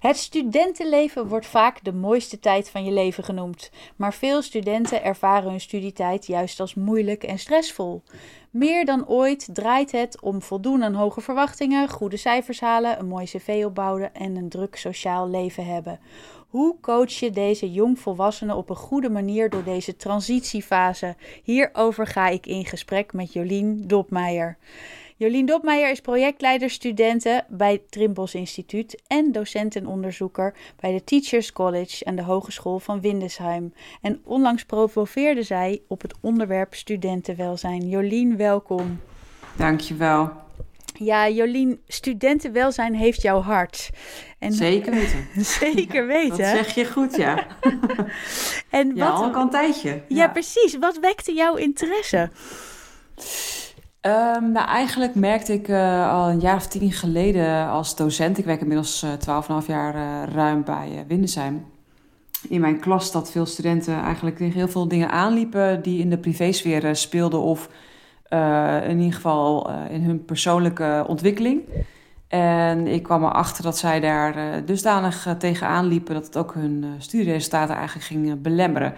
[0.00, 5.50] Het studentenleven wordt vaak de mooiste tijd van je leven genoemd, maar veel studenten ervaren
[5.50, 8.02] hun studietijd juist als moeilijk en stressvol.
[8.50, 13.24] Meer dan ooit draait het om voldoen aan hoge verwachtingen, goede cijfers halen, een mooi
[13.24, 16.00] cv opbouwen en een druk sociaal leven hebben.
[16.48, 21.16] Hoe coach je deze jongvolwassenen op een goede manier door deze transitiefase?
[21.42, 24.58] Hierover ga ik in gesprek met Jolien Dopmeijer.
[25.20, 31.04] Jolien Dopmeijer is projectleider studenten bij het Trimbos Instituut en docent en onderzoeker bij de
[31.04, 33.74] Teachers College en de Hogeschool van Windesheim.
[34.00, 37.88] En onlangs promoveerde zij op het onderwerp studentenwelzijn.
[37.88, 39.00] Jolien, welkom.
[39.56, 40.32] Dankjewel.
[40.94, 43.90] Ja, Jolien, studentenwelzijn heeft jouw hart.
[44.38, 45.28] En, zeker weten.
[45.60, 46.38] zeker weten.
[46.38, 47.46] Dat zeg je goed, ja.
[48.70, 49.88] en wat, ja, al een tijdje.
[49.88, 50.02] Ja.
[50.08, 50.78] ja, precies.
[50.78, 52.30] Wat wekte jouw interesse?
[54.06, 58.44] Um, nou, eigenlijk merkte ik uh, al een jaar of tien geleden als docent, ik
[58.44, 61.66] werk inmiddels uh, eh, 12,5 jaar uh, ruim bij uh, Windesheim,
[62.48, 66.18] in mijn klas dat veel studenten eigenlijk tegen heel veel dingen aanliepen die in de
[66.18, 67.68] privésfeer speelden of
[68.88, 71.62] in ieder geval in hun persoonlijke ontwikkeling.
[72.28, 77.74] En ik kwam erachter dat zij daar dusdanig tegenaan liepen dat het ook hun studieresultaten
[77.74, 78.94] eigenlijk ging belemmeren.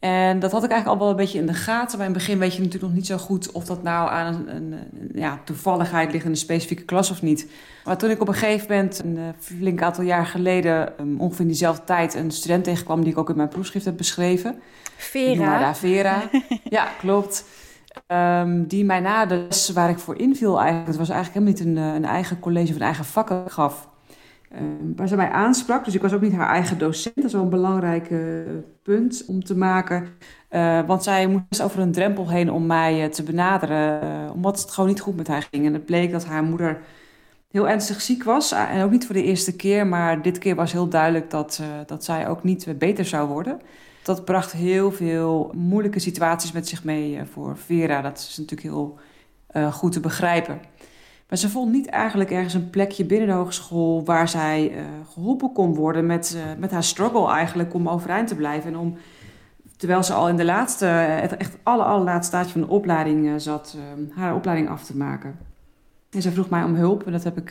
[0.00, 1.98] En dat had ik eigenlijk al wel een beetje in de gaten.
[1.98, 4.34] Maar in het begin weet je natuurlijk nog niet zo goed of dat nou aan
[4.34, 7.46] een, een, ja, toevalligheid ligt in een specifieke klas of niet.
[7.84, 11.40] Maar toen ik op een gegeven moment, een uh, flink aantal jaar geleden, um, ongeveer
[11.40, 14.60] in diezelfde tijd, een student tegenkwam die ik ook in mijn proefschrift heb beschreven.
[14.96, 15.58] Vera.
[15.58, 16.22] daar Vera.
[16.64, 17.44] ja, klopt.
[18.06, 21.76] Um, die mij na de les waar ik voor inviel eigenlijk, het was eigenlijk helemaal
[21.76, 23.88] niet een, eh, een eigen college of een eigen vak gaf.
[24.52, 24.60] Uh,
[24.96, 25.84] waar ze mij aansprak.
[25.84, 27.14] Dus ik was ook niet haar eigen docent.
[27.14, 28.20] Dat is wel een belangrijk uh,
[28.82, 30.08] punt om te maken.
[30.50, 34.00] Uh, want zij moest over een drempel heen om mij te benaderen.
[34.32, 35.66] omdat het gewoon niet goed met haar ging.
[35.66, 36.80] En het bleek dat haar moeder
[37.50, 38.52] heel ernstig ziek was.
[38.52, 39.86] en ook niet voor de eerste keer.
[39.86, 43.60] Maar dit keer was heel duidelijk dat, dat zij ook niet beter zou worden.
[44.02, 48.00] Dat bracht heel veel moeilijke situaties met zich mee voor Vera.
[48.00, 48.98] Dat is natuurlijk heel
[49.70, 50.60] goed te begrijpen.
[51.30, 54.82] Maar ze vond niet eigenlijk ergens een plekje binnen de hogeschool waar zij uh,
[55.12, 58.72] geholpen kon worden met, uh, met haar struggle eigenlijk om overeind te blijven.
[58.72, 58.96] En om,
[59.76, 63.76] terwijl ze al in de laatste, het echt alle allerlaatste staatje van de opleiding zat,
[64.14, 65.38] haar opleiding af te maken.
[66.10, 67.50] En ze vroeg mij om hulp en dat heb ik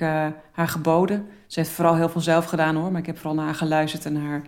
[0.52, 1.26] haar geboden.
[1.48, 4.06] Ze heeft vooral heel veel zelf gedaan hoor, maar ik heb vooral naar haar geluisterd
[4.06, 4.42] en haar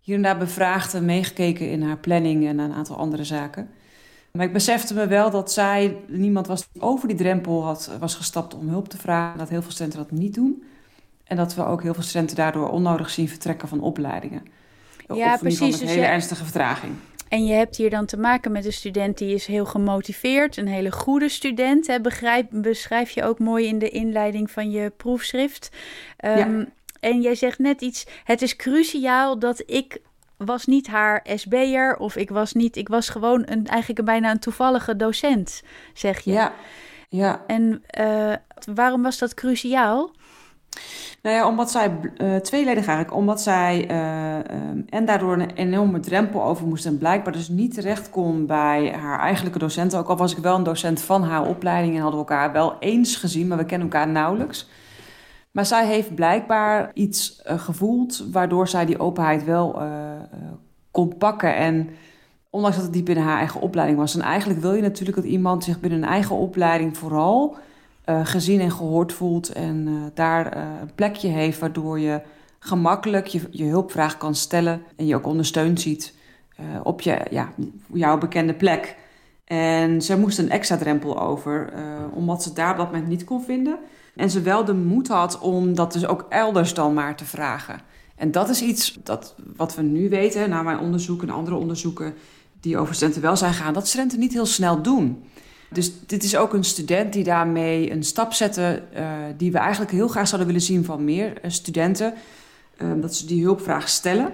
[0.00, 3.68] hier en daar bevraagd en meegekeken in haar planning en een aantal andere zaken.
[4.32, 8.14] Maar ik besefte me wel dat zij niemand was die over die drempel had, was
[8.14, 9.38] gestapt om hulp te vragen.
[9.38, 10.64] Dat heel veel studenten dat niet doen.
[11.24, 14.42] En dat we ook heel veel studenten daardoor onnodig zien vertrekken van opleidingen.
[15.14, 15.80] Ja, of precies.
[15.80, 16.92] Een dus hele ernstige vertraging.
[17.28, 20.66] En je hebt hier dan te maken met een student die is heel gemotiveerd, een
[20.66, 21.86] hele goede student.
[21.86, 22.00] Hè?
[22.00, 25.68] Begrijp, beschrijf je ook mooi in de inleiding van je proefschrift.
[26.24, 26.66] Um, ja.
[27.00, 30.00] En jij zegt net iets, het is cruciaal dat ik
[30.44, 34.30] was niet haar SB'er of ik was niet, ik was gewoon een, eigenlijk een, bijna
[34.30, 35.62] een toevallige docent,
[35.94, 36.32] zeg je.
[36.32, 36.52] Ja,
[37.08, 37.42] ja.
[37.46, 38.32] En uh,
[38.74, 40.10] waarom was dat cruciaal?
[41.22, 44.36] Nou ja, omdat zij, uh, tweeledig eigenlijk, omdat zij uh,
[44.70, 48.92] um, en daardoor een enorme drempel over moest en blijkbaar dus niet terecht kon bij
[48.92, 49.98] haar eigenlijke docenten.
[49.98, 52.76] Ook al was ik wel een docent van haar opleiding en hadden we elkaar wel
[52.80, 54.68] eens gezien, maar we kennen elkaar nauwelijks.
[55.52, 59.88] Maar zij heeft blijkbaar iets uh, gevoeld waardoor zij die openheid wel uh,
[60.90, 61.56] kon pakken.
[61.56, 61.88] En
[62.50, 64.14] ondanks dat het diep binnen haar eigen opleiding was.
[64.14, 67.56] En eigenlijk wil je natuurlijk dat iemand zich binnen een eigen opleiding vooral
[68.22, 69.52] gezien en gehoord voelt.
[69.52, 72.20] En daar een plekje heeft waardoor je
[72.58, 74.82] gemakkelijk je, je hulpvraag kan stellen.
[74.96, 76.14] En je ook ondersteund ziet
[76.82, 77.52] op je, ja,
[77.92, 78.96] jouw bekende plek.
[79.44, 81.72] En ze moest een extra drempel over,
[82.14, 83.78] omdat ze daar op dat moment niet kon vinden.
[84.16, 87.80] En ze wel de moed had om dat dus ook elders dan maar te vragen.
[88.16, 92.14] En dat is iets dat, wat we nu weten, na mijn onderzoek en andere onderzoeken
[92.60, 95.24] die over studentenwelzijn gaan, dat studenten niet heel snel doen.
[95.70, 99.02] Dus dit is ook een student die daarmee een stap zette uh,
[99.36, 102.14] die we eigenlijk heel graag zouden willen zien van meer uh, studenten.
[102.82, 104.32] Uh, dat ze die hulpvraag stellen.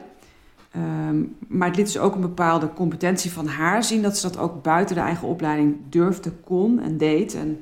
[1.09, 4.63] Um, maar liet dus ook een bepaalde competentie van haar zien dat ze dat ook
[4.63, 7.35] buiten de eigen opleiding durfde, kon en deed.
[7.35, 7.61] En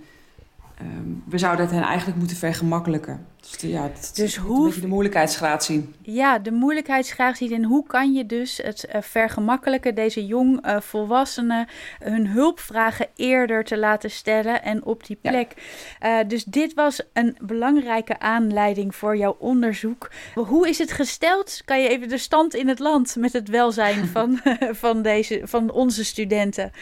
[0.82, 3.26] Um, we zouden het hen eigenlijk moeten vergemakkelijken.
[3.40, 4.74] Dus, de, ja, dus hoe...
[4.74, 5.94] je de moeilijkheidsgraad zien.
[6.02, 7.52] Ja, de moeilijkheidsgraad zien.
[7.52, 11.68] En hoe kan je dus het uh, vergemakkelijken, deze jong uh, volwassenen,
[11.98, 15.52] hun hulpvragen eerder te laten stellen en op die plek.
[16.00, 16.20] Ja.
[16.20, 20.10] Uh, dus dit was een belangrijke aanleiding voor jouw onderzoek.
[20.34, 21.62] Hoe is het gesteld?
[21.64, 24.40] Kan je even de stand in het land met het welzijn van,
[24.84, 26.72] van, deze, van onze studenten?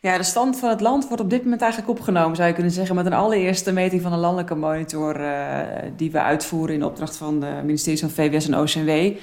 [0.00, 2.72] Ja, de stand van het land wordt op dit moment eigenlijk opgenomen, zou je kunnen
[2.72, 5.58] zeggen, met een allereerste meting van een landelijke monitor uh,
[5.96, 9.18] die we uitvoeren in opdracht van de ministeries van VWS en OCW.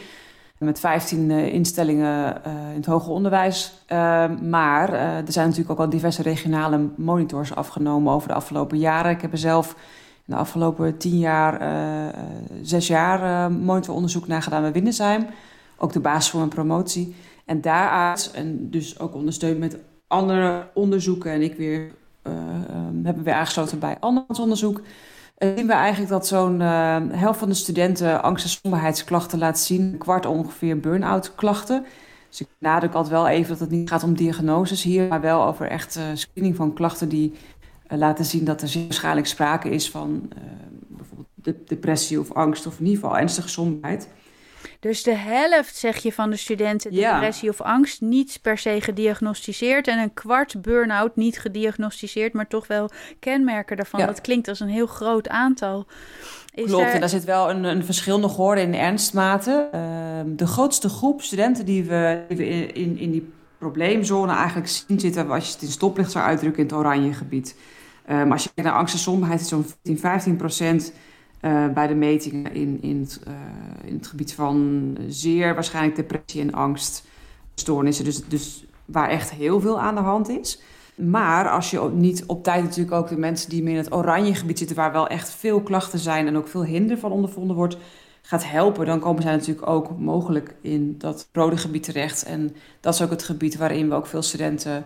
[0.57, 3.85] Met 15 uh, instellingen uh, in het hoger onderwijs.
[4.41, 9.11] maar er zijn natuurlijk ook al diverse regionale monitors afgenomen over de afgelopen jaren.
[9.11, 9.75] Ik heb er zelf
[10.25, 11.61] in de afgelopen tien jaar,
[12.61, 15.25] zes jaar monitoronderzoek naar gedaan bij Windesheim.
[15.77, 17.15] Ook de basis voor mijn promotie.
[17.45, 19.77] En daaruit, en dus ook ondersteund met
[20.13, 21.91] andere onderzoeken en ik weer
[22.27, 22.33] uh,
[23.03, 24.81] hebben weer aangesloten bij andermans onderzoek.
[25.37, 29.59] Uh, zien we eigenlijk dat zo'n uh, helft van de studenten angst- en somberheidsklachten laat
[29.59, 29.81] zien.
[29.81, 31.85] Een kwart ongeveer burn-out klachten.
[32.29, 35.43] Dus ik nadruk altijd wel even dat het niet gaat om diagnoses hier, maar wel
[35.45, 37.33] over echt screening van klachten die
[37.87, 40.29] laten zien dat er zeer waarschijnlijk sprake is van
[40.87, 44.07] bijvoorbeeld depressie of angst of in ieder geval ernstige somberheid.
[44.79, 49.87] Dus de helft, zeg je, van de studenten depressie of angst niet per se gediagnosticeerd.
[49.87, 52.89] En een kwart burn-out niet gediagnosticeerd, maar toch wel
[53.19, 54.05] kenmerken daarvan.
[54.05, 55.85] Dat klinkt als een heel groot aantal.
[56.53, 59.69] Is Klopt, en daar zit wel een, een verschil nog hoor in ernstmate.
[59.73, 59.79] Uh,
[60.25, 64.99] de grootste groep studenten die we, die we in, in, in, die probleemzone eigenlijk zien
[64.99, 67.55] zitten, als je het in stoplicht zou uitdrukken, in het oranje gebied.
[68.09, 70.93] Um, als je kijkt naar angst en somberheid, is zo'n 15, 15 procent
[71.45, 73.33] uh, bij de metingen in, in, het, uh,
[73.85, 78.05] in het gebied van zeer waarschijnlijk depressie en angststoornissen.
[78.05, 80.61] Dus, dus waar echt heel veel aan de hand is.
[80.95, 84.35] Maar als je niet op tijd natuurlijk ook de mensen die meer in het oranje
[84.35, 87.77] gebied zitten, waar wel echt veel klachten zijn en ook veel hinder van ondervonden wordt,
[88.21, 92.23] gaat helpen, dan komen zij natuurlijk ook mogelijk in dat rode gebied terecht.
[92.23, 94.85] En dat is ook het gebied waarin we ook veel studenten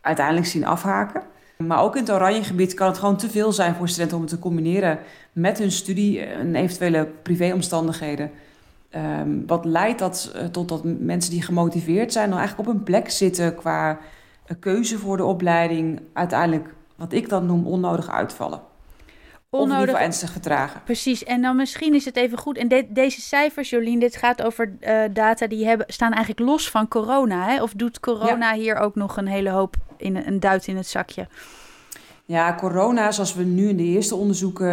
[0.00, 1.22] uiteindelijk zien afhaken.
[1.56, 4.22] Maar ook in het oranje gebied kan het gewoon te veel zijn voor studenten om
[4.22, 4.98] het te combineren
[5.32, 8.30] met hun studie en eventuele privéomstandigheden.
[8.96, 12.82] Um, wat leidt dat uh, tot dat mensen die gemotiveerd zijn, dan eigenlijk op een
[12.82, 13.98] plek zitten qua
[14.58, 18.60] keuze voor de opleiding, uiteindelijk wat ik dan noem onnodig uitvallen.
[19.60, 20.80] Onnodig ernstig vertragen.
[20.84, 21.24] Precies.
[21.24, 22.58] En dan misschien is het even goed.
[22.58, 26.70] En de, deze cijfers, Jolien, dit gaat over uh, data die hebben, staan eigenlijk los
[26.70, 27.48] van corona.
[27.48, 27.62] Hè?
[27.62, 28.60] Of doet corona ja.
[28.60, 31.26] hier ook nog een hele hoop in een duit in het zakje?
[32.24, 34.68] Ja, corona, zoals we nu in de eerste onderzoeken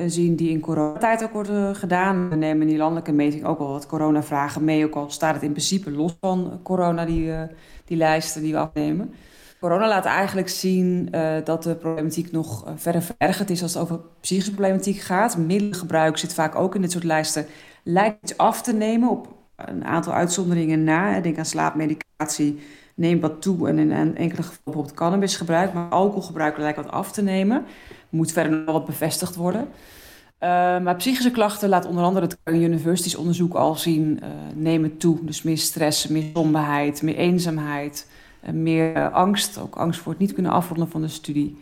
[0.00, 2.28] uh, zien die in coronatijd ook worden gedaan.
[2.28, 4.84] We nemen in die landelijke meting ook wel wat coronavragen mee.
[4.84, 7.40] Ook al staat het in principe los van corona, die, uh,
[7.84, 9.14] die lijsten die we afnemen.
[9.64, 14.00] Corona laat eigenlijk zien uh, dat de problematiek nog verder verergerd is als het over
[14.20, 15.36] psychische problematiek gaat.
[15.36, 17.46] Middelengebruik zit vaak ook in dit soort lijsten.
[17.82, 21.20] Lijkt af te nemen op een aantal uitzonderingen na.
[21.20, 22.58] Denk aan slaapmedicatie,
[22.94, 25.72] neemt wat toe en in enkele gevallen bijvoorbeeld cannabisgebruik.
[25.72, 27.64] Maar alcoholgebruik lijkt wat af te nemen.
[28.08, 29.60] Moet verder nog wat bevestigd worden.
[29.60, 30.48] Uh,
[30.80, 35.18] maar psychische klachten laat onder andere het Universities onderzoek al zien uh, nemen toe.
[35.22, 38.06] Dus meer stress, meer somberheid, meer eenzaamheid,
[38.52, 39.58] meer angst.
[39.58, 41.58] Ook angst voor het niet kunnen afronden van de studie.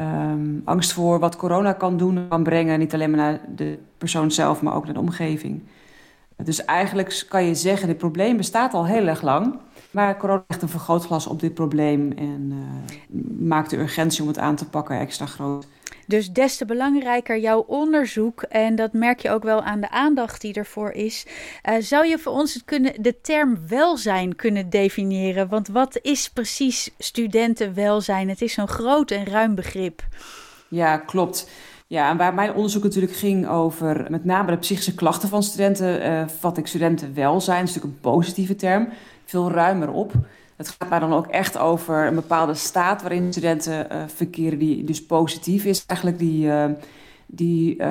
[0.00, 2.78] Um, angst voor wat corona kan doen, kan brengen.
[2.78, 5.62] Niet alleen maar naar de persoon zelf, maar ook naar de omgeving.
[6.36, 9.58] Dus eigenlijk kan je zeggen, dit probleem bestaat al heel erg lang.
[9.90, 14.38] Maar corona legt een vergrootglas op dit probleem en uh, maakt de urgentie om het
[14.38, 15.66] aan te pakken extra groot.
[16.06, 20.40] Dus des te belangrijker jouw onderzoek, en dat merk je ook wel aan de aandacht
[20.40, 21.26] die ervoor is.
[21.68, 25.48] Uh, zou je voor ons het kunnen, de term welzijn kunnen definiëren?
[25.48, 28.28] Want wat is precies studentenwelzijn?
[28.28, 30.02] Het is zo'n groot en ruim begrip.
[30.68, 31.48] Ja, klopt.
[31.86, 36.28] Ja, waar mijn onderzoek natuurlijk ging over met name de psychische klachten van studenten, uh,
[36.38, 38.88] vat ik studentenwelzijn, dat is natuurlijk een positieve term,
[39.24, 40.12] veel ruimer op.
[40.56, 44.84] Het gaat mij dan ook echt over een bepaalde staat waarin studenten uh, verkeren, die
[44.84, 45.86] dus positief is.
[45.86, 46.64] Eigenlijk die, uh,
[47.26, 47.86] die uh,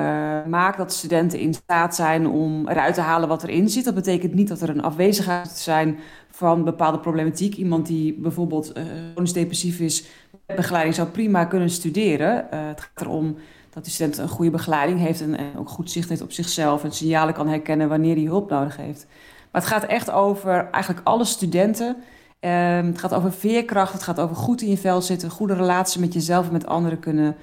[0.46, 3.84] maakt dat studenten in staat zijn om eruit te halen wat erin zit.
[3.84, 5.98] Dat betekent niet dat er een afwezigheid zijn
[6.30, 7.54] van bepaalde problematiek.
[7.54, 8.78] Iemand die bijvoorbeeld
[9.16, 10.04] uh, depressief is,
[10.46, 12.46] begeleiding zou prima kunnen studeren.
[12.50, 13.36] het gaat erom
[13.70, 16.84] dat de student een goede begeleiding heeft en, en, ook goed zicht heeft op zichzelf
[16.84, 19.06] en signalen kan herkennen wanneer hij hulp nodig heeft.
[19.50, 21.96] Maar het gaat echt over eigenlijk alle studenten.
[22.44, 26.00] Um, het gaat over veerkracht, het gaat over goed in je vel zitten, goede relatie
[26.00, 27.36] met jezelf en met anderen kunnen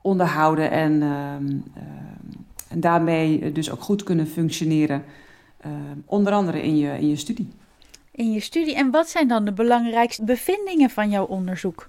[0.00, 1.64] onderhouden en, um, um,
[2.68, 5.04] en daarmee dus ook goed kunnen functioneren.
[6.06, 7.48] onder andere in je, in je studie.
[8.10, 8.74] In je studie.
[8.74, 11.88] En wat zijn dan de belangrijkste bevindingen van jouw onderzoek?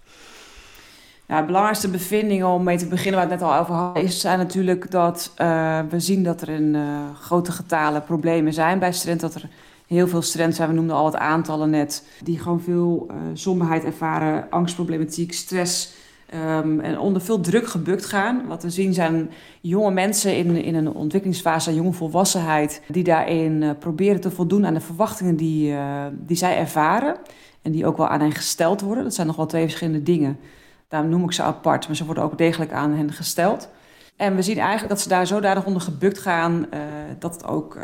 [1.28, 4.04] Nou, de belangrijkste bevindingen om mee te beginnen, waar we het net al over hadden,
[4.04, 8.80] is, zijn natuurlijk dat uh, we zien dat er in uh, grote getalen problemen zijn
[8.80, 9.32] bij studenten.
[9.32, 9.50] Dat er
[9.88, 13.84] heel veel studenten zijn, we noemden al het aantallen net, die gewoon veel uh, somberheid
[13.84, 15.96] ervaren, angstproblematiek, stress.
[16.34, 18.48] Um, en onder veel druk gebukt gaan.
[18.48, 19.29] Wat we zien zijn
[19.62, 24.74] jonge mensen in, in een ontwikkelingsfase, jonge volwassenheid, die daarin uh, proberen te voldoen aan
[24.74, 27.17] de verwachtingen die, uh, die zij ervaren.
[27.62, 29.03] En die ook wel aan hen gesteld worden.
[29.03, 30.39] Dat zijn nog wel twee verschillende dingen.
[30.88, 33.70] Daarom noem ik ze apart, maar ze worden ook degelijk aan hen gesteld.
[34.18, 36.80] En we zien eigenlijk dat ze daar zodanig onder gebukt gaan uh,
[37.20, 37.84] dat het ook uh,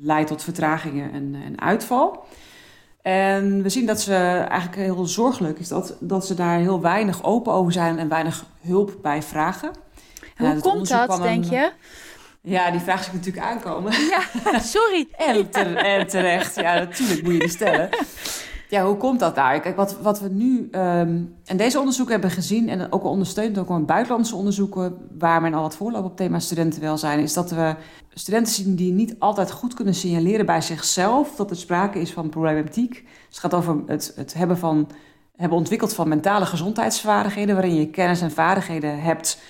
[0.00, 2.26] leidt tot vertragingen en, en, uitval.
[3.02, 4.14] En we zien dat ze
[4.48, 8.44] eigenlijk heel zorgelijk is dat, dat ze daar heel weinig open over zijn en weinig
[8.60, 9.70] hulp bij vragen.
[10.36, 11.72] Hoe nou, komt dat, denk je?
[12.40, 13.92] Ja, die vraag ik natuurlijk aankomen.
[13.92, 15.08] Ja, sorry.
[15.16, 17.88] en, ter, en terecht, ja, natuurlijk moet je die stellen.
[18.68, 19.60] Ja, hoe komt dat daar?
[19.60, 23.58] Kijk, wat, wat we nu um, en deze onderzoeken hebben gezien en ook al ondersteund
[23.58, 27.74] ook in buitenlandse onderzoeken waar men al wat voorloopt op thema studentenwelzijn, is dat we
[28.10, 32.28] studenten zien die niet altijd goed kunnen signaleren bij zichzelf dat er sprake is van
[32.28, 32.92] problematiek.
[32.92, 34.88] Dus het gaat over het, het hebben van
[35.36, 39.42] hebben ontwikkeld van mentale gezondheidsvaardigheden, waarin je kennis en vaardigheden hebt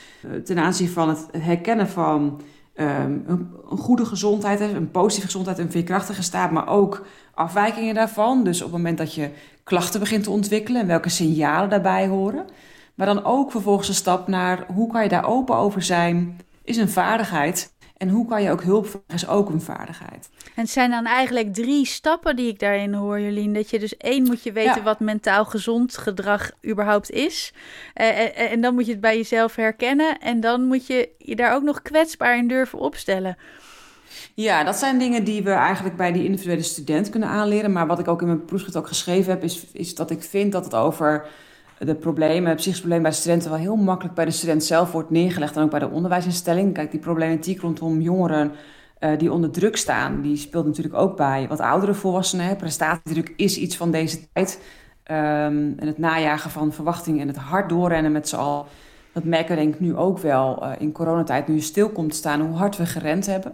[0.45, 2.41] ten aanzien van het herkennen van
[2.77, 8.45] um, een, goede gezondheid, een positieve gezondheid, een veerkrachtige staat, maar ook afwijkingen daarvan.
[8.45, 9.31] Dus op het moment dat je
[9.65, 12.47] klachten begint te ontwikkelen en welke signalen daarbij horen.
[12.95, 16.77] Maar dan ook vervolgens een stap naar hoe kan je daar open over zijn, is
[16.77, 17.74] een vaardigheid.
[18.05, 20.29] En hoe kan je ook hulp vragen, is ook een vaardigheid.
[20.55, 23.55] En het zijn dan eigenlijk drie stappen die ik daarin hoor, Jolien.
[23.55, 24.83] Dat je dus één moet je weten ja.
[24.83, 27.53] wat mentaal gezond gedrag überhaupt is.
[27.95, 30.19] Uh, en, en, dan moet je het bij jezelf herkennen.
[30.19, 33.37] En dan moet je je daar ook nog kwetsbaar in durven opstellen.
[34.35, 37.73] Ja, dat zijn dingen die we eigenlijk bij die individuele student kunnen aanleren.
[37.73, 40.53] Maar wat ik ook in mijn proefschrift ook geschreven heb, is, is dat ik vind
[40.53, 41.27] dat het over
[41.79, 45.57] de problemen, psychische problemen bij studenten wel heel makkelijk bij de student zelf wordt neergelegd.
[45.57, 46.75] En ook bij de onderwijsinstelling.
[46.75, 48.53] Kijk, die problematiek rondom jongeren
[49.01, 52.57] uh, die onder druk staan, die speelt natuurlijk ook bij wat oudere volwassenen.
[52.57, 54.61] Prestatiedruk is iets van deze tijd.
[55.11, 58.67] Um, en het najagen van verwachtingen en het hard doorrennen met z'n al.
[59.13, 62.17] Dat merken we denk ik nu ook wel uh, in coronatijd, nu stil komt te
[62.17, 63.53] staan, hoe hard we gerend hebben.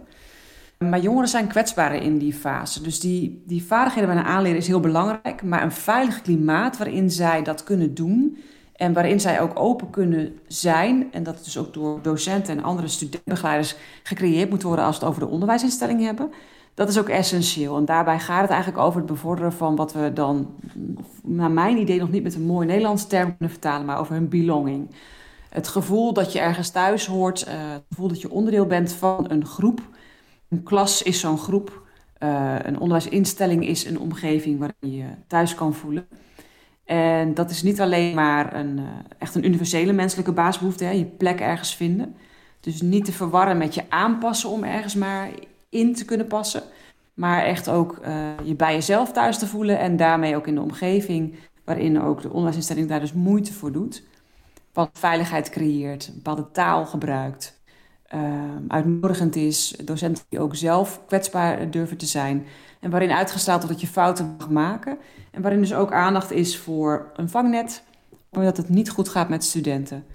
[0.89, 2.81] Maar jongeren zijn kwetsbaar in die fase.
[2.81, 5.43] Dus die, die vaardigheden bijna aanleren is heel belangrijk.
[5.43, 8.37] Maar een veilig klimaat waarin zij dat kunnen doen.
[8.75, 11.07] En waarin zij ook open kunnen zijn.
[11.11, 15.09] En dat dus ook door docenten en andere studentbegeleiders gecreëerd moet worden als we het
[15.09, 16.31] over de onderwijsinstelling hebben.
[16.73, 17.77] Dat is ook essentieel.
[17.77, 20.55] En daarbij gaat het eigenlijk over het bevorderen van wat we dan,
[21.23, 24.29] naar mijn idee, nog niet met een mooi Nederlands term kunnen vertalen, maar over een
[24.29, 24.89] belonging.
[25.49, 29.25] Het gevoel dat je ergens thuis hoort, uh, het gevoel dat je onderdeel bent van
[29.29, 29.81] een groep
[30.51, 31.81] een klas is zo'n groep.
[32.19, 36.07] Uh, een onderwijsinstelling is een omgeving waarin je thuis kan voelen.
[36.85, 38.83] En dat is niet alleen maar een, uh,
[39.17, 42.15] echt een universele menselijke basisbehoefte, hè, je plek ergens vinden.
[42.59, 45.29] Dus niet te verwarren met je aanpassen om ergens maar
[45.69, 46.63] in te kunnen passen.
[47.13, 50.61] Maar echt ook uh, je bij jezelf thuis te voelen en daarmee ook in de
[50.61, 54.03] omgeving waarin ook de onderwijsinstelling daar dus moeite voor doet.
[54.73, 57.60] Wat veiligheid creëert, bepaalde taal gebruikt,
[58.67, 59.75] uitnodigend is.
[59.83, 62.45] Docenten die ook zelf kwetsbaar durven te zijn.
[62.79, 64.97] En waarin uitgestraald wordt dat je fouten mag maken.
[65.31, 67.83] En waarin dus ook aandacht is voor een vangnet.
[68.29, 70.05] Omdat het niet goed gaat met studenten.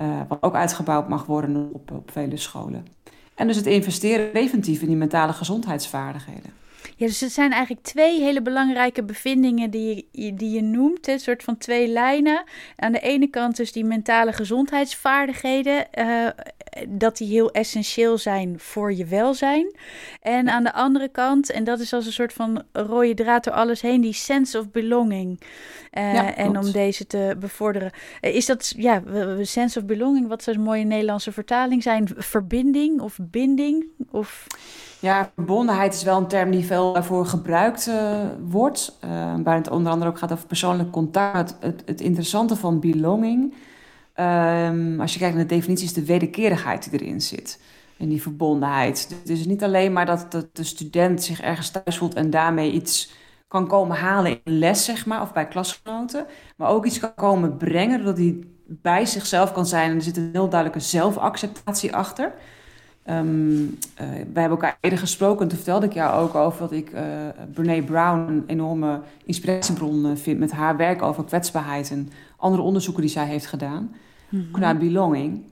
[0.00, 2.86] Uh, wat ook uitgebouwd mag worden op, op vele scholen.
[3.34, 6.59] En dus het investeren preventief in die mentale gezondheidsvaardigheden.
[7.00, 11.08] Ja, dus het zijn eigenlijk twee hele belangrijke bevindingen die je, die je noemt.
[11.08, 12.44] Een soort van twee lijnen.
[12.76, 15.86] Aan de ene kant dus die mentale gezondheidsvaardigheden.
[15.98, 16.26] Uh,
[16.88, 19.76] dat die heel essentieel zijn voor je welzijn.
[20.22, 23.54] En aan de andere kant, en dat is als een soort van rode draad door
[23.54, 25.40] alles heen, die sense of belonging.
[25.98, 27.90] Uh, ja, en om deze te bevorderen.
[28.20, 29.02] Uh, is dat, ja,
[29.42, 32.08] sense of belonging, wat zou een mooie Nederlandse vertaling zijn?
[32.16, 33.86] Verbinding of binding?
[34.10, 34.46] Of...
[35.00, 38.98] Ja, verbondenheid is wel een term die veel daarvoor gebruikt uh, wordt.
[39.04, 41.56] Uh, waar het onder andere ook gaat over persoonlijk contact.
[41.60, 43.54] Het, het interessante van belonging,
[44.16, 47.60] um, als je kijkt naar de definitie, is de wederkerigheid die erin zit.
[47.98, 49.08] En die verbondenheid.
[49.08, 52.30] Dus het is niet alleen maar dat de, de student zich ergens thuis voelt en
[52.30, 53.12] daarmee iets
[53.48, 56.26] kan komen halen in les, zeg maar, of bij klasgenoten.
[56.56, 59.90] Maar ook iets kan komen brengen, doordat hij bij zichzelf kan zijn.
[59.90, 62.32] En er zit een heel duidelijke zelfacceptatie achter.
[63.10, 66.72] Um, uh, wij hebben elkaar eerder gesproken en toen vertelde ik jou ook over dat
[66.72, 67.00] ik uh,
[67.54, 73.02] Brene Brown een enorme inspiratiebron uh, vind met haar werk over kwetsbaarheid en andere onderzoeken
[73.02, 73.94] die zij heeft gedaan
[74.28, 74.60] mm -hmm.
[74.60, 75.42] naar belonging.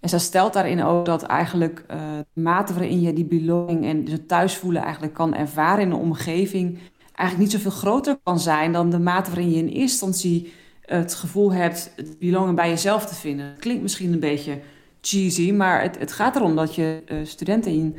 [0.00, 1.84] En zij stelt daarin ook dat eigenlijk
[2.32, 5.96] de mate waarin je die belonging en dus het thuisvoelen eigenlijk kan ervaren in een
[5.96, 6.78] omgeving
[7.12, 11.14] eigenlijk niet zoveel groter kan zijn dan de mate waarin je in eerste instantie het
[11.14, 13.56] gevoel hebt het belongen bij jezelf te vinden.
[13.58, 14.60] Klinkt misschien een beetje
[15.02, 17.96] cheesy, maar het, het gaat erom dat je uh, studenten in,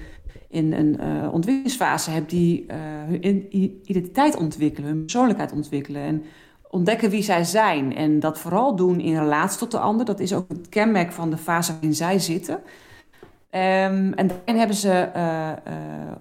[0.49, 2.77] in een uh, ontwikkelingsfase hebt die uh,
[3.21, 3.47] hun
[3.83, 6.23] identiteit ontwikkelen, hun persoonlijkheid ontwikkelen en
[6.69, 7.95] ontdekken wie zij zijn.
[7.95, 10.05] En dat vooral doen in relatie tot de ander.
[10.05, 12.55] Dat is ook het kenmerk van de fase waarin zij zitten.
[12.55, 15.09] Um, en daarin hebben ze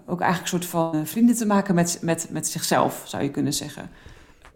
[0.07, 3.53] ook eigenlijk een soort van vrienden te maken met, met, met zichzelf, zou je kunnen
[3.53, 3.91] zeggen.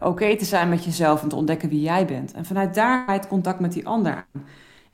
[0.00, 2.32] Oké te zijn met jezelf en te ontdekken wie jij bent.
[2.32, 4.44] En vanuit daar het contact met die ander aan.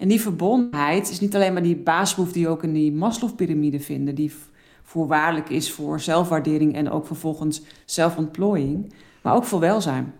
[0.02, 4.14] En die verbondenheid is niet alleen maar die basisbehoefte die ook in die Maslow-pyramide vinden,
[4.14, 4.32] die
[4.82, 10.14] voorwaardelijk is voor zelfwaardering en ook vervolgens zelfontplooiing, maar ook voor welzijn.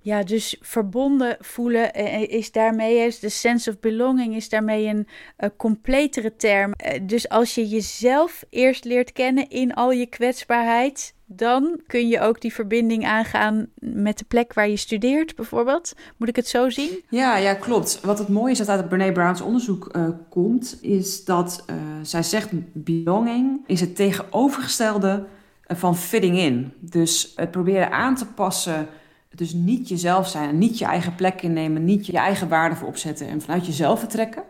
[0.00, 5.56] Ja, dus verbonden voelen eh, is daarmee, de sense of belonging is daarmee een, een
[5.56, 6.72] completere term.
[6.72, 12.20] Eh, dus als je jezelf eerst leert kennen in al je kwetsbaarheid, dan kun je
[12.20, 15.92] ook die verbinding aangaan met de plek waar je studeert, bijvoorbeeld.
[16.16, 17.02] Moet ik het zo zien?
[17.08, 18.00] Ja, ja klopt.
[18.02, 22.22] Wat het mooie is dat uit Brene Brown's onderzoek uh, komt, is dat uh, zij
[22.22, 25.24] zegt: belonging is het tegenovergestelde
[25.66, 26.72] van fitting in.
[26.80, 28.88] Dus het proberen aan te passen
[29.34, 33.28] dus niet jezelf zijn, niet je eigen plek innemen, niet je eigen waarde voor opzetten
[33.28, 34.42] en vanuit jezelf vertrekken.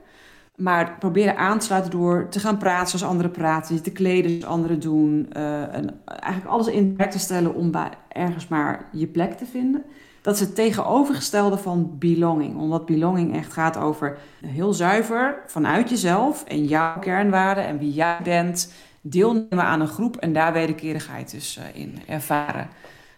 [0.60, 4.30] Maar proberen aan te sluiten door te gaan praten zoals anderen praten, je te kleden
[4.30, 5.32] zoals anderen doen.
[5.72, 7.70] En eigenlijk alles in werk te stellen om
[8.08, 9.84] ergens maar je plek te vinden.
[10.22, 12.56] Dat is het tegenovergestelde van belonging.
[12.56, 18.18] Omdat belonging echt gaat over heel zuiver vanuit jezelf en jouw kernwaarden en wie jij
[18.22, 18.72] bent.
[19.00, 22.68] Deelnemen aan een groep en daar wederkerigheid dus uh, in ervaren.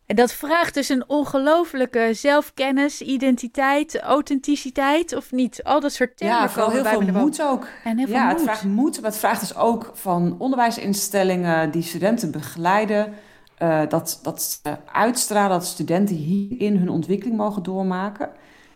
[0.06, 5.64] En dat vraagt dus een ongelofelijke zelfkennis, identiteit, authenticiteit, of niet?
[5.64, 6.37] Al dat soort termen.
[6.37, 7.66] Ja, vooral heel veel moed ook.
[7.85, 11.82] En heel veel ja, het vraagt moed, maar het vraagt dus ook van onderwijsinstellingen die
[11.82, 13.14] studenten begeleiden.
[13.59, 14.61] Uh, dat, dat
[14.92, 18.30] uitstralen dat studenten hierin hun ontwikkeling mogen doormaken.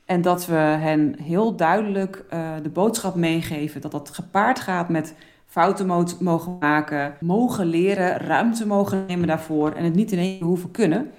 [0.05, 5.15] En dat we hen heel duidelijk uh, de boodschap meegeven dat dat gepaard gaat met
[5.57, 5.87] fouten
[6.19, 10.71] mogen maken, mogen leren, ruimte mogen nemen daarvoor en het niet in één keer hoeven
[10.71, 11.11] kunnen.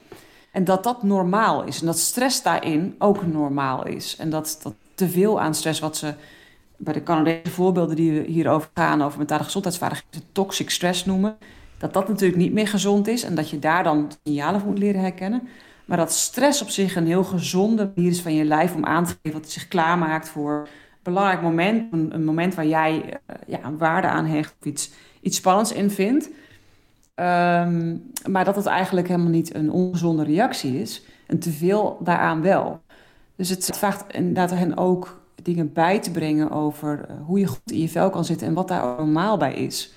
[0.52, 4.16] En dat dat normaal is en dat stress daarin ook normaal is.
[4.16, 6.14] En dat, dat te veel aan stress, wat ze
[6.76, 11.38] bij de Canadese voorbeelden die we hierover gaan, over mentale gezondheidsvaardigheden, toxic stress noemen,
[11.78, 14.80] dat dat natuurlijk niet meer gezond is en dat je daar dan signalen voor moet
[14.80, 15.48] leren herkennen.
[15.86, 19.06] Maar dat stress op zich een heel gezonde manier is van je lijf om aan
[19.06, 20.68] te geven dat het zich klaarmaakt voor
[21.14, 24.92] belangrijk moment, een, moment waar jij uh, ja, een waarde aan hecht of iets,
[25.22, 26.30] iets spannends in vindt.
[27.16, 31.04] Um, maar dat het eigenlijk helemaal niet een ongezonde reactie is.
[31.28, 32.82] En te veel daaraan wel.
[33.36, 37.72] Dus het vraagt inderdaad hen ook dingen bij te brengen over uh, hoe je goed
[37.72, 39.94] in je vel kan zitten en wat daar normaal bij is.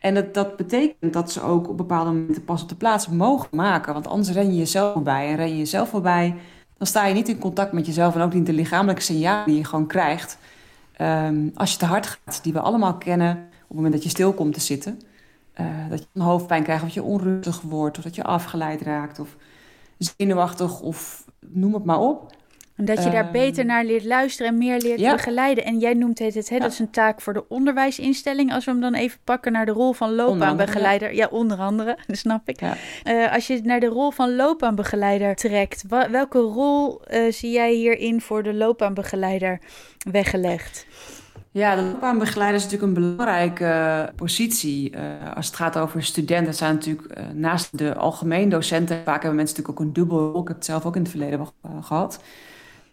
[0.00, 3.48] En dat, dat betekent dat ze ook op bepaalde momenten pas op de plaats mogen
[3.50, 3.92] maken.
[3.92, 5.28] Want anders ren je jezelf voorbij.
[5.28, 6.34] En ren je jezelf voorbij,
[6.78, 9.56] dan sta je niet in contact met jezelf en ook niet de lichamelijke signalen die
[9.56, 10.38] je gewoon krijgt.
[11.00, 14.08] Um, als je te hard gaat, die we allemaal kennen op het moment dat je
[14.08, 15.00] stil komt te zitten.
[15.60, 19.18] Uh, dat je een hoofdpijn krijgt, of je onrustig wordt, of dat je afgeleid raakt,
[19.18, 19.36] of
[19.98, 22.34] zenuwachtig, of noem het maar op.
[22.76, 25.64] Dat je daar ehm, beter naar leert luisteren en meer leert begeleiden.
[25.64, 28.52] En jij noemt het, het hè, dat is een taak voor de onderwijsinstelling.
[28.52, 31.14] Als we hem dan even pakken naar de rol van loopbaanbegeleider.
[31.14, 31.26] Ja.
[31.30, 32.60] onder andere, dat snap ik.
[32.60, 38.20] Uh, als je naar de rol van loopbaanbegeleider trekt, welke rol uh, zie jij hierin
[38.20, 39.60] voor de loopbaanbegeleider
[40.10, 40.86] weggelegd?
[41.50, 44.92] Ja, de loopbaanbegeleider is natuurlijk een belangrijke positie.
[44.94, 45.00] Uh,
[45.34, 49.56] als het gaat over studenten, zijn natuurlijk uh, naast de algemeen docenten, vaak hebben mensen
[49.56, 50.40] natuurlijk ook een dubbel rol.
[50.40, 51.46] Ik heb het zelf ook in het verleden
[51.82, 52.20] gehad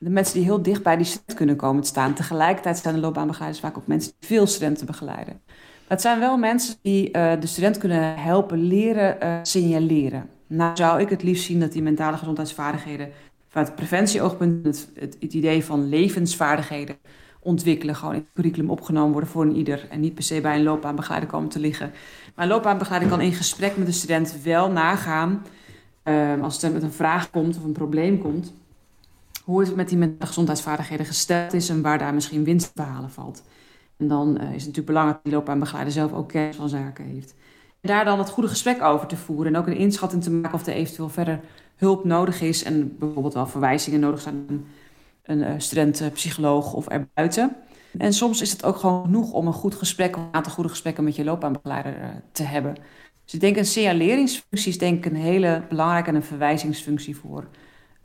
[0.04, 2.14] de mensen die heel dicht bij die student kunnen komen te staan.
[2.14, 5.42] Tegelijkertijd zijn de loopbaanbegeleiders vaak ook mensen die veel studenten begeleiden.
[5.88, 10.30] Dat zijn wel mensen die uh, de student kunnen helpen leren uh, signaleren.
[10.48, 13.10] Nou zou ik het liefst zien dat die mentale gezondheidsvaardigheden
[13.50, 16.96] vanuit het preventieoogpunt, het, het, het idee van levensvaardigheden
[17.40, 20.56] ontwikkelen, gewoon in het curriculum opgenomen worden voor een ieder en niet per se bij
[20.56, 21.92] een loopbaanbegeleider komen te liggen.
[22.36, 25.46] Maar een loopbaanbegeleider kan in gesprek met de student wel nagaan
[26.04, 28.54] uh, als het met een vraag komt of een probleem komt
[29.44, 33.10] hoe het met die mentale gezondheidsvaardigheden gesteld is en waar daar misschien winst te behalen
[33.10, 33.44] valt.
[33.98, 37.06] En dan uh, is het natuurlijk belangrijk dat die loopbaanbegeleider zelf ook kennis van zaken
[37.06, 37.34] heeft.
[37.82, 40.54] En daar dan het goede gesprek over te voeren en ook een inschatting te maken
[40.54, 41.40] of er eventueel verder
[41.76, 44.66] hulp nodig is en bijvoorbeeld wel verwijzingen nodig zijn aan
[45.24, 47.56] een uh, student, psycholoog of erbuiten.
[47.98, 51.04] En soms is het ook gewoon genoeg om een goed gesprek, een aantal goede gesprekken
[51.04, 52.76] met je loopbaanbegeleider te hebben.
[53.24, 57.48] Dus ik denk een signaleringsfunctie is denk ik een hele belangrijke en een verwijzingsfunctie voor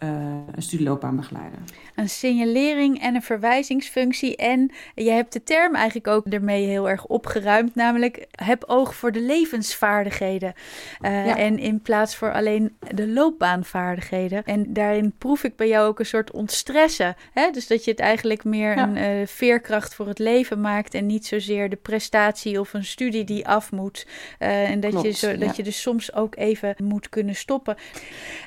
[0.04, 0.10] uh,
[0.54, 1.58] een studieloopbaanbegeleider.
[1.94, 4.36] Een signalering en een verwijzingsfunctie.
[4.36, 9.12] En je hebt de term eigenlijk ook ermee heel erg opgeruimd, namelijk heb oog voor
[9.12, 10.52] de levensvaardigheden.
[11.00, 14.44] Uh, En in plaats voor alleen de loopbaanvaardigheden.
[14.44, 17.16] En daarin proef ik bij jou ook een soort ontstressen.
[17.32, 17.50] Hè?
[17.50, 21.26] Dus dat je het eigenlijk meer een uh, veerkracht voor het leven maakt en niet
[21.26, 24.06] zozeer de prestatie of een studie die af moet.
[24.38, 27.76] en dat, je, zo, dat je dus soms ook even moet kunnen stoppen.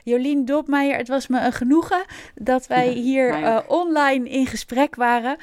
[0.04, 2.04] Jolien Dopmeijer, het was me een genoegen
[2.36, 5.38] dat wij hier uh, online in gesprek waren.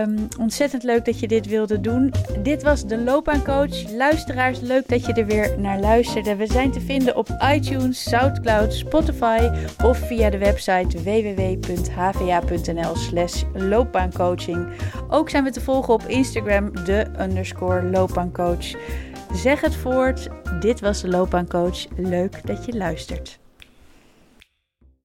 [0.00, 2.12] Um, ontzettend leuk dat je dit wilde doen.
[2.42, 3.90] Dit was de Loopbaancoach.
[3.90, 6.36] Luisteraars, leuk dat je er weer naar luisterde.
[6.36, 9.50] We zijn te vinden op iTunes, Soundcloud, Spotify
[9.84, 14.68] of via de website www.hva.nl/slash loopbaancoaching.
[15.08, 18.74] Ook zijn we te volgen op Instagram, de underscore loopbaancoach.
[19.34, 20.28] Zeg het voort.
[20.60, 21.86] Dit was de Loopbaancoach.
[21.96, 23.38] Leuk dat je luistert.